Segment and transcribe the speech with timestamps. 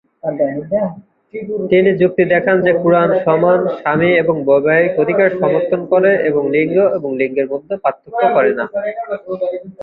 [1.71, 7.09] তিনি যুক্তি দেখান যে কুরআন সমান স্বামী এবং বৈবাহিক অধিকার সমর্থন করে এবং লিঙ্গ এবং
[7.19, 8.65] লিঙ্গের মধ্যে পার্থক্য করে না।